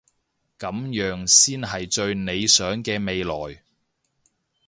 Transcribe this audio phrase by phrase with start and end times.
[0.57, 3.61] 噉樣先係最理想嘅未來